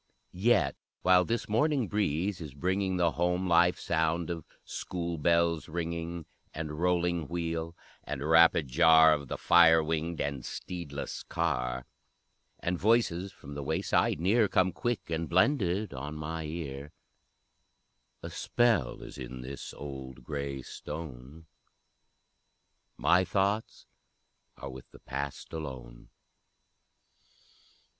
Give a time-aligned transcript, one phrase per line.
[0.33, 6.25] Yet, while this morning breeze is bringing The home life sound of school bells ringing,
[6.55, 11.85] And rolling wheel, and rapid jar Of the fire winged and steedless car,
[12.61, 16.91] And voices from the wayside near Come quick and blended on my ear,
[18.23, 21.45] A spell is in this old gray stone,
[22.97, 23.85] My thoughts
[24.57, 26.09] are with the Past alone!